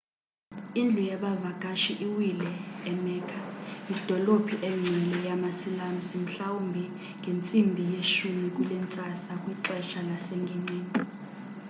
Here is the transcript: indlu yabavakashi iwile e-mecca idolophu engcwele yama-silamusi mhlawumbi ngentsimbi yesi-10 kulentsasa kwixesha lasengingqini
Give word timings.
indlu 0.81 1.01
yabavakashi 1.11 1.91
iwile 2.05 2.51
e-mecca 2.91 3.39
idolophu 3.93 4.55
engcwele 4.69 5.17
yama-silamusi 5.29 6.15
mhlawumbi 6.23 6.83
ngentsimbi 7.19 7.81
yesi-10 7.93 8.37
kulentsasa 8.55 9.31
kwixesha 9.43 9.99
lasengingqini 10.07 11.01